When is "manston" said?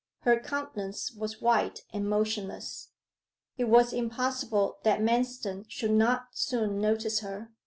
4.99-5.65